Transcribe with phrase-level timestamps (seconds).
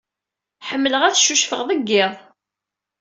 [0.67, 2.13] Ḥemmleɣ ad ccucfeɣ deg yiḍ.